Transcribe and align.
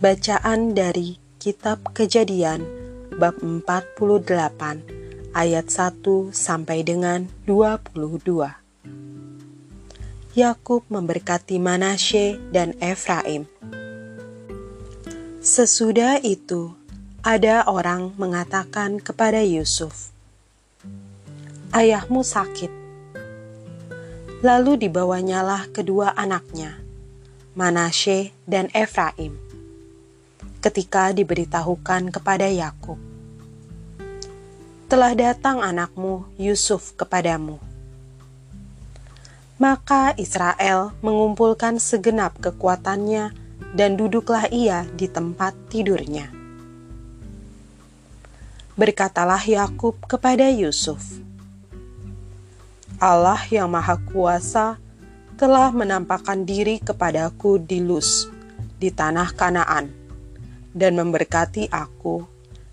Bacaan 0.00 0.72
dari 0.72 1.20
Kitab 1.36 1.92
Kejadian 1.92 2.64
bab 3.20 3.36
48 3.44 4.24
ayat 5.36 5.66
1 5.68 6.32
sampai 6.32 6.80
dengan 6.80 7.28
22. 7.44 8.00
Yakub 10.32 10.88
memberkati 10.88 11.60
Manasye 11.60 12.40
dan 12.48 12.72
Efraim. 12.80 13.44
Sesudah 15.44 16.16
itu, 16.24 16.72
ada 17.20 17.68
orang 17.68 18.16
mengatakan 18.16 19.04
kepada 19.04 19.44
Yusuf, 19.44 20.16
"Ayahmu 21.76 22.24
sakit." 22.24 22.72
Lalu 24.40 24.80
dibawanyalah 24.88 25.68
kedua 25.76 26.16
anaknya, 26.16 26.80
Manasye 27.52 28.32
dan 28.48 28.72
Efraim. 28.72 29.49
Ketika 30.60 31.08
diberitahukan 31.16 32.12
kepada 32.12 32.44
Yakub, 32.44 33.00
"Telah 34.92 35.16
datang 35.16 35.64
anakmu 35.64 36.28
Yusuf 36.36 36.92
kepadamu." 37.00 37.56
Maka 39.56 40.12
Israel 40.20 40.92
mengumpulkan 41.00 41.80
segenap 41.80 42.36
kekuatannya 42.44 43.32
dan 43.72 43.96
duduklah 43.96 44.52
ia 44.52 44.84
di 44.92 45.08
tempat 45.08 45.56
tidurnya. 45.72 46.28
Berkatalah 48.76 49.40
Yakub 49.40 49.96
kepada 50.04 50.48
Yusuf, 50.52 51.24
Allah 53.00 53.40
yang 53.48 53.72
Maha 53.72 53.96
Kuasa 53.96 54.76
telah 55.40 55.72
menampakkan 55.72 56.44
diri 56.44 56.84
kepadaku 56.84 57.56
di 57.56 57.80
Luz, 57.80 58.28
di 58.76 58.92
tanah 58.92 59.32
Kanaan, 59.32 59.99
dan 60.74 60.98
memberkati 60.98 61.70
aku, 61.70 62.24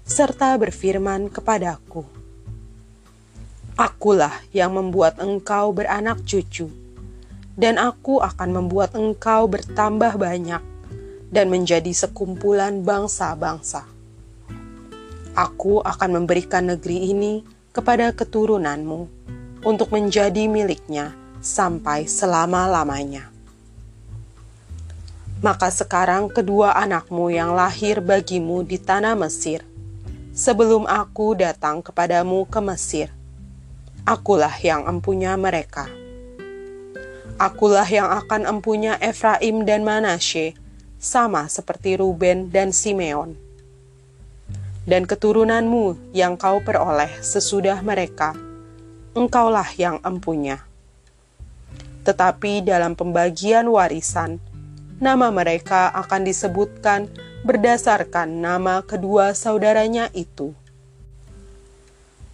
serta 0.06 0.56
berfirman 0.58 1.30
kepadaku, 1.34 2.06
Akulah 3.78 4.34
yang 4.50 4.74
membuat 4.74 5.22
engkau 5.22 5.70
beranak 5.70 6.26
cucu, 6.26 6.66
dan 7.54 7.78
aku 7.78 8.26
akan 8.26 8.50
membuat 8.58 8.98
engkau 8.98 9.46
bertambah 9.46 10.18
banyak 10.18 10.62
dan 11.30 11.46
menjadi 11.54 11.94
sekumpulan 11.94 12.82
bangsa-bangsa. 12.82 13.86
Aku 15.38 15.86
akan 15.86 16.22
memberikan 16.22 16.66
negeri 16.74 17.14
ini 17.14 17.46
kepada 17.70 18.10
keturunanmu 18.10 19.06
untuk 19.62 19.94
menjadi 19.94 20.50
miliknya 20.50 21.14
sampai 21.38 22.10
selama-lamanya. 22.10 23.37
Maka 25.38 25.70
sekarang 25.70 26.34
kedua 26.34 26.74
anakmu 26.74 27.30
yang 27.30 27.54
lahir 27.54 28.02
bagimu 28.02 28.66
di 28.66 28.82
tanah 28.82 29.14
Mesir, 29.14 29.62
sebelum 30.34 30.90
aku 30.90 31.38
datang 31.38 31.86
kepadamu 31.86 32.42
ke 32.50 32.58
Mesir, 32.58 33.14
akulah 34.02 34.58
yang 34.66 34.90
empunya 34.90 35.38
mereka. 35.38 35.86
Akulah 37.38 37.86
yang 37.86 38.10
akan 38.10 38.50
empunya 38.50 38.98
Efraim 38.98 39.62
dan 39.62 39.86
Manasye, 39.86 40.58
sama 40.98 41.46
seperti 41.46 42.02
Ruben 42.02 42.50
dan 42.50 42.74
Simeon. 42.74 43.38
Dan 44.90 45.06
keturunanmu 45.06 46.18
yang 46.18 46.34
kau 46.34 46.66
peroleh 46.66 47.14
sesudah 47.22 47.78
mereka, 47.86 48.34
engkaulah 49.14 49.70
yang 49.78 50.02
empunya. 50.02 50.66
Tetapi 52.02 52.66
dalam 52.66 52.98
pembagian 52.98 53.70
warisan, 53.70 54.42
nama 54.98 55.30
mereka 55.30 55.94
akan 55.94 56.26
disebutkan 56.26 57.10
berdasarkan 57.46 58.42
nama 58.42 58.82
kedua 58.82 59.38
saudaranya 59.38 60.10
itu. 60.18 60.58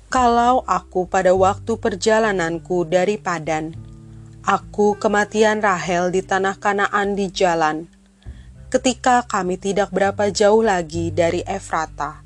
Kalau 0.07 0.61
aku 0.69 1.09
pada 1.09 1.33
waktu 1.33 1.73
perjalananku 1.75 2.85
dari 2.85 3.17
Padan, 3.17 3.73
aku 4.45 4.93
kematian 5.01 5.57
Rahel 5.57 6.13
di 6.13 6.21
tanah 6.21 6.55
Kanaan 6.61 7.17
di 7.17 7.33
jalan, 7.33 7.89
ketika 8.69 9.25
kami 9.25 9.57
tidak 9.57 9.89
berapa 9.89 10.29
jauh 10.29 10.61
lagi 10.61 11.09
dari 11.09 11.41
Efrata, 11.49 12.21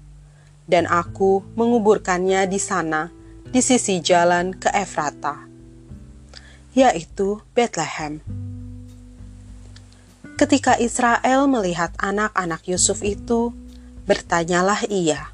dan 0.68 0.84
aku 0.84 1.48
menguburkannya 1.56 2.44
di 2.52 2.60
sana 2.60 3.08
di 3.48 3.64
sisi 3.64 4.04
jalan 4.04 4.52
ke 4.52 4.68
Efrata, 4.76 5.48
yaitu 6.76 7.40
Bethlehem. 7.56 8.20
Ketika 10.38 10.78
Israel 10.78 11.50
melihat 11.50 11.98
anak-anak 11.98 12.70
Yusuf 12.70 13.02
itu, 13.02 13.58
bertanyalah 14.06 14.86
ia, 14.86 15.34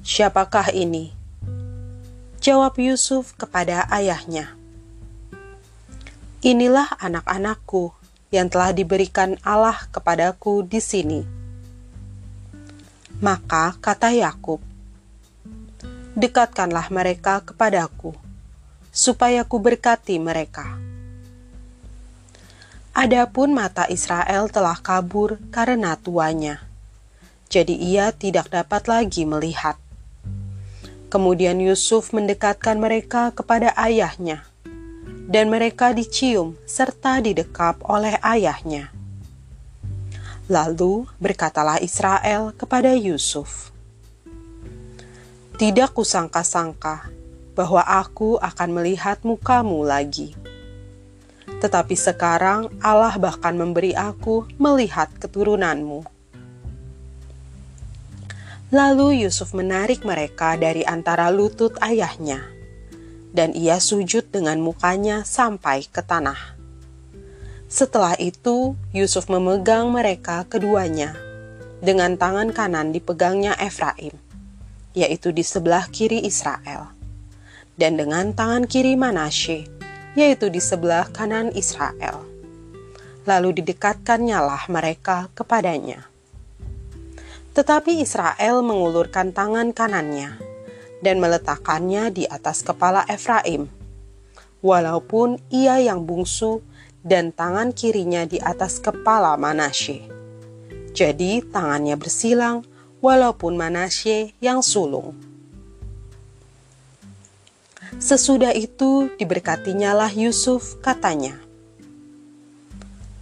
"Siapakah 0.00 0.72
ini?" 0.72 1.12
Jawab 2.40 2.80
Yusuf 2.80 3.36
kepada 3.36 3.84
ayahnya, 3.92 4.56
"Inilah 6.40 6.88
anak-anakku 7.04 7.92
yang 8.32 8.48
telah 8.48 8.72
diberikan 8.72 9.36
Allah 9.44 9.76
kepadaku 9.92 10.64
di 10.64 10.80
sini." 10.80 11.20
Maka 13.20 13.76
kata 13.76 14.08
Yakub, 14.08 14.64
dekatkanlah 16.16 16.88
mereka 16.88 17.44
kepadaku, 17.44 18.16
supaya 18.88 19.44
ku 19.44 19.60
berkati 19.60 20.16
mereka. 20.16 20.91
Adapun 22.92 23.56
mata 23.56 23.88
Israel 23.88 24.52
telah 24.52 24.76
kabur 24.76 25.40
karena 25.48 25.96
tuanya, 25.96 26.60
jadi 27.48 27.72
ia 27.72 28.12
tidak 28.12 28.52
dapat 28.52 28.84
lagi 28.84 29.24
melihat. 29.24 29.80
Kemudian 31.08 31.56
Yusuf 31.56 32.12
mendekatkan 32.12 32.76
mereka 32.76 33.32
kepada 33.32 33.72
ayahnya, 33.80 34.44
dan 35.24 35.48
mereka 35.48 35.96
dicium 35.96 36.52
serta 36.68 37.24
didekap 37.24 37.80
oleh 37.88 38.20
ayahnya. 38.20 38.92
Lalu 40.52 41.08
berkatalah 41.16 41.80
Israel 41.80 42.52
kepada 42.52 42.92
Yusuf, 42.92 43.72
tidak 45.56 45.96
kusangka-sangka 45.96 47.08
bahwa 47.56 47.80
aku 47.88 48.36
akan 48.36 48.68
melihat 48.68 49.16
mukamu 49.24 49.80
lagi. 49.80 50.36
Tetapi 51.62 51.94
sekarang 51.94 52.66
Allah 52.82 53.14
bahkan 53.22 53.54
memberi 53.54 53.94
aku 53.94 54.50
melihat 54.58 55.06
keturunanmu. 55.22 56.02
Lalu 58.74 59.22
Yusuf 59.22 59.54
menarik 59.54 60.02
mereka 60.02 60.58
dari 60.58 60.82
antara 60.82 61.30
lutut 61.30 61.78
ayahnya, 61.78 62.42
dan 63.30 63.54
ia 63.54 63.78
sujud 63.78 64.26
dengan 64.32 64.58
mukanya 64.58 65.22
sampai 65.22 65.86
ke 65.86 66.02
tanah. 66.02 66.58
Setelah 67.70 68.18
itu, 68.18 68.74
Yusuf 68.90 69.30
memegang 69.30 69.92
mereka 69.92 70.42
keduanya, 70.50 71.14
dengan 71.78 72.18
tangan 72.18 72.50
kanan 72.50 72.90
dipegangnya 72.90 73.54
Efraim 73.60 74.18
yaitu 74.92 75.32
di 75.32 75.40
sebelah 75.40 75.88
kiri 75.88 76.20
Israel, 76.24 76.92
dan 77.80 77.96
dengan 77.96 78.36
tangan 78.36 78.68
kiri 78.68 78.92
Manasye, 78.92 79.64
yaitu 80.12 80.52
di 80.52 80.60
sebelah 80.60 81.08
kanan 81.08 81.52
Israel. 81.56 82.24
Lalu 83.24 83.62
didekatkannya 83.62 84.38
mereka 84.66 85.30
kepadanya. 85.32 86.08
Tetapi 87.52 88.00
Israel 88.00 88.64
mengulurkan 88.64 89.30
tangan 89.30 89.76
kanannya 89.76 90.40
dan 91.04 91.20
meletakkannya 91.20 92.08
di 92.14 92.24
atas 92.24 92.64
kepala 92.64 93.04
Efraim, 93.10 93.68
walaupun 94.64 95.36
ia 95.52 95.76
yang 95.82 96.08
bungsu 96.08 96.64
dan 97.02 97.34
tangan 97.34 97.74
kirinya 97.74 98.24
di 98.24 98.38
atas 98.38 98.78
kepala 98.78 99.34
Manasye. 99.36 100.06
Jadi 100.94 101.42
tangannya 101.42 101.98
bersilang 101.98 102.62
walaupun 103.02 103.58
Manasye 103.58 104.32
yang 104.38 104.62
sulung. 104.62 105.31
Sesudah 108.02 108.50
itu 108.50 109.14
diberkatinya 109.14 109.94
lah 109.94 110.10
Yusuf 110.10 110.74
katanya, 110.82 111.38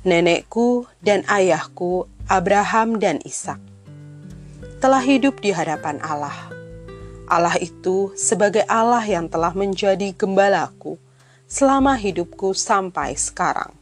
Nenekku 0.09 0.88
dan 1.05 1.21
ayahku 1.29 2.09
Abraham 2.25 2.97
dan 2.97 3.21
Ishak 3.21 3.61
telah 4.81 5.05
hidup 5.05 5.44
di 5.44 5.53
hadapan 5.53 6.00
Allah. 6.00 6.32
Allah 7.29 7.61
itu 7.61 8.17
sebagai 8.17 8.65
Allah 8.65 9.05
yang 9.05 9.29
telah 9.29 9.53
menjadi 9.53 10.17
gembalaku 10.17 10.97
selama 11.44 11.93
hidupku 12.00 12.56
sampai 12.56 13.12
sekarang. 13.21 13.76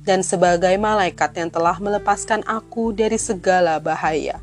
Dan 0.00 0.24
sebagai 0.24 0.72
malaikat 0.80 1.36
yang 1.36 1.52
telah 1.52 1.76
melepaskan 1.76 2.40
aku 2.48 2.96
dari 2.96 3.20
segala 3.20 3.76
bahaya 3.82 4.40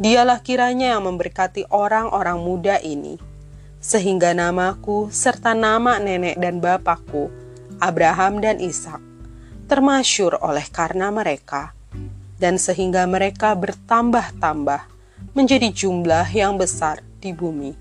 Dialah 0.00 0.40
kiranya 0.40 0.96
yang 0.96 1.04
memberkati 1.04 1.68
orang-orang 1.68 2.40
muda 2.40 2.80
ini, 2.80 3.20
sehingga 3.80 4.36
namaku 4.36 5.08
serta 5.08 5.56
nama 5.56 5.96
nenek 5.96 6.36
dan 6.36 6.60
bapakku, 6.60 7.32
Abraham 7.80 8.44
dan 8.44 8.60
Ishak, 8.60 9.00
termasyur 9.66 10.36
oleh 10.44 10.68
karena 10.68 11.08
mereka, 11.08 11.72
dan 12.36 12.60
sehingga 12.60 13.08
mereka 13.08 13.56
bertambah-tambah 13.56 14.84
menjadi 15.32 15.72
jumlah 15.72 16.28
yang 16.28 16.60
besar 16.60 17.00
di 17.24 17.32
bumi. 17.32 17.72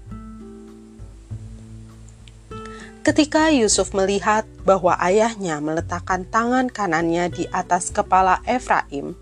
Ketika 2.99 3.49
Yusuf 3.49 3.95
melihat 3.95 4.43
bahwa 4.67 4.93
ayahnya 4.99 5.57
meletakkan 5.63 6.27
tangan 6.27 6.67
kanannya 6.67 7.31
di 7.31 7.43
atas 7.49 7.89
kepala 7.89 8.43
Efraim, 8.43 9.15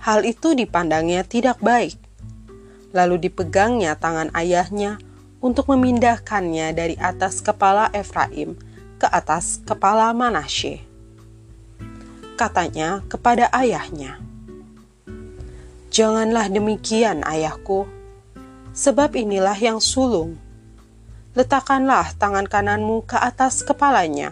hal 0.00 0.22
itu 0.22 0.54
dipandangnya 0.54 1.26
tidak 1.26 1.58
baik. 1.58 1.98
Lalu 2.94 3.28
dipegangnya 3.28 3.98
tangan 3.98 4.30
ayahnya 4.32 5.02
untuk 5.38 5.70
memindahkannya 5.70 6.74
dari 6.74 6.96
atas 6.98 7.38
kepala 7.38 7.90
Efraim 7.94 8.58
ke 8.98 9.06
atas 9.06 9.62
kepala 9.62 10.10
Manasye. 10.10 10.82
Katanya 12.34 13.02
kepada 13.06 13.50
ayahnya, 13.54 14.18
Janganlah 15.88 16.46
demikian, 16.52 17.26
ayahku, 17.26 17.88
sebab 18.70 19.18
inilah 19.18 19.56
yang 19.58 19.82
sulung. 19.82 20.38
Letakkanlah 21.34 22.14
tangan 22.14 22.46
kananmu 22.46 23.02
ke 23.02 23.18
atas 23.18 23.66
kepalanya. 23.66 24.30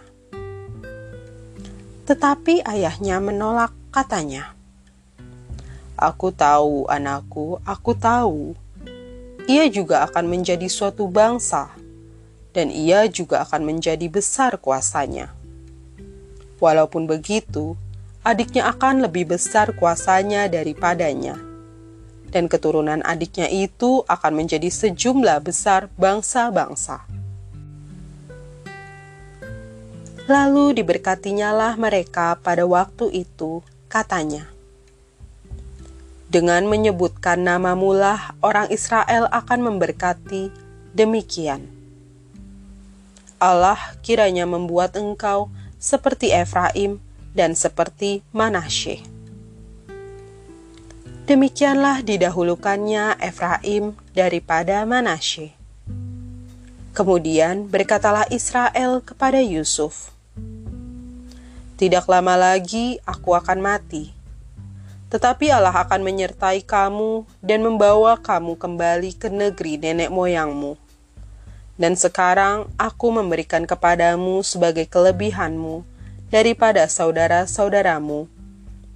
Tetapi 2.07 2.63
ayahnya 2.63 3.19
menolak, 3.19 3.75
katanya, 3.91 4.55
"Aku 5.99 6.31
tahu, 6.31 6.87
anakku, 6.87 7.59
aku 7.67 7.91
tahu. 7.97 8.55
Ia 9.47 9.71
juga 9.71 10.03
akan 10.03 10.27
menjadi 10.27 10.67
suatu 10.67 11.07
bangsa, 11.07 11.71
dan 12.51 12.67
ia 12.67 13.07
juga 13.07 13.47
akan 13.47 13.63
menjadi 13.63 14.05
besar 14.11 14.59
kuasanya. 14.59 15.31
Walaupun 16.59 17.07
begitu, 17.07 17.79
adiknya 18.27 18.67
akan 18.69 19.07
lebih 19.07 19.33
besar 19.33 19.71
kuasanya 19.73 20.51
daripadanya." 20.51 21.47
dan 22.27 22.51
keturunan 22.51 22.99
adiknya 23.07 23.47
itu 23.47 24.03
akan 24.07 24.43
menjadi 24.43 24.67
sejumlah 24.67 25.39
besar 25.43 25.87
bangsa-bangsa. 25.95 27.07
Lalu 30.27 30.75
diberkatinyalah 30.75 31.79
mereka 31.79 32.35
pada 32.43 32.67
waktu 32.67 33.23
itu, 33.23 33.63
katanya. 33.87 34.56
Dengan 36.27 36.67
menyebutkan 36.67 37.39
nama 37.39 37.71
mulah 37.73 38.35
orang 38.43 38.67
Israel 38.67 39.31
akan 39.31 39.59
memberkati 39.63 40.51
demikian. 40.91 41.63
Allah 43.39 43.79
kiranya 44.03 44.43
membuat 44.43 44.97
engkau 44.99 45.47
seperti 45.77 46.33
Efraim 46.33 46.99
dan 47.37 47.53
seperti 47.53 48.25
Manasye 48.33 49.17
Demikianlah 51.27 52.07
didahulukannya 52.07 53.19
Efraim 53.19 53.99
daripada 54.15 54.87
Manasye. 54.87 55.51
Kemudian 56.95 57.67
berkatalah 57.67 58.23
Israel 58.31 59.03
kepada 59.03 59.43
Yusuf, 59.43 60.15
"Tidak 61.75 62.07
lama 62.07 62.39
lagi 62.39 62.95
aku 63.03 63.35
akan 63.35 63.59
mati, 63.59 64.15
tetapi 65.07 65.53
Allah 65.53 65.73
akan 65.73 66.03
menyertai 66.03 66.65
kamu 66.65 67.23
dan 67.39 67.63
membawa 67.63 68.19
kamu 68.19 68.59
kembali 68.59 69.15
ke 69.15 69.31
negeri 69.31 69.79
nenek 69.79 70.11
moyangmu. 70.11 70.75
Dan 71.77 71.93
sekarang 71.93 72.67
aku 72.75 73.13
memberikan 73.13 73.63
kepadamu 73.63 74.41
sebagai 74.41 74.89
kelebihanmu 74.89 75.85
daripada 76.33 76.83
saudara-saudaramu 76.89 78.27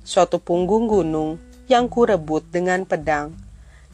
suatu 0.04 0.42
punggung 0.42 0.90
gunung." 0.90 1.52
yang 1.72 1.88
kurebut 1.88 2.44
dengan 2.52 2.84
pedang, 2.84 3.32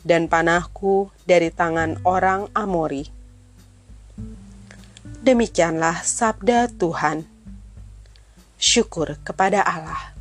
dan 0.01 0.25
panahku 0.25 1.13
dari 1.29 1.53
tangan 1.53 2.01
orang 2.01 2.49
Amori. 2.57 3.05
Demikianlah 5.21 6.01
sabda 6.01 6.73
Tuhan. 6.73 7.29
Syukur 8.57 9.21
kepada 9.21 9.61
Allah. 9.61 10.16